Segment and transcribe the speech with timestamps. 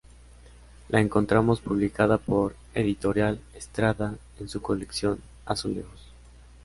[0.89, 6.07] La encontramos publicada por Editorial Estrada en su Colección Azulejos.